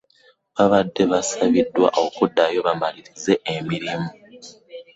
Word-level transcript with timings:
Baabadde 0.55 1.03
basabiddwa 1.11 1.89
okuddayo 2.03 2.59
bamalirize 2.67 3.33
emirimu. 3.55 4.09